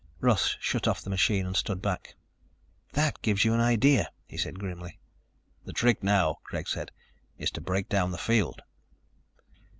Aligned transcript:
Russ 0.19 0.57
shut 0.59 0.87
off 0.87 1.03
the 1.03 1.11
machine 1.11 1.45
and 1.45 1.55
stood 1.55 1.79
back. 1.79 2.15
"That 2.93 3.21
gives 3.21 3.45
you 3.45 3.53
an 3.53 3.59
idea," 3.59 4.09
he 4.25 4.35
said 4.35 4.57
grimly. 4.57 4.97
"The 5.63 5.73
trick 5.73 6.01
now," 6.01 6.37
Greg 6.43 6.67
said, 6.67 6.91
"is 7.37 7.51
to 7.51 7.61
break 7.61 7.87
down 7.87 8.09
the 8.09 8.17
field." 8.17 8.63